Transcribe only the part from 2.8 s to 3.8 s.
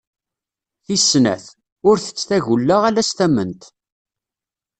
ala s tamment.